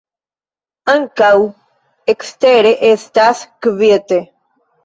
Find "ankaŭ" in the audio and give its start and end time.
0.93-1.29